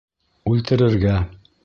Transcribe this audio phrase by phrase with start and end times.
[0.53, 1.15] Үлтерергә!